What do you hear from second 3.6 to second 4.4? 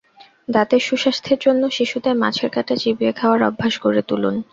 গড়ে তুলুন।